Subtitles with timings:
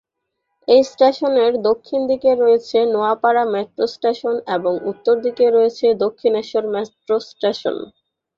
[0.67, 7.75] এই স্টেশনের দক্ষিণ দিকে রয়েছে নোয়াপাড়া মেট্রো স্টেশন এবং উত্তর দিকে রয়েছে দক্ষিণেশ্বর মেট্রো স্টেশন।